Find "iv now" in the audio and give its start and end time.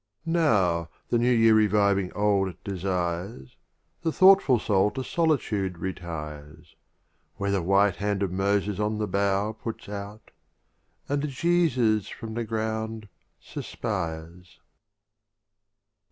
0.25-0.89